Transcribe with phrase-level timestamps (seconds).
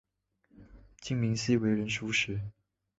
[0.99, 2.39] 金珉锡为人熟识。